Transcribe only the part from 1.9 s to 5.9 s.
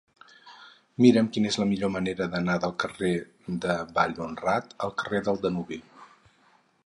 manera d'anar del carrer de Vallhonrat al carrer del Danubi.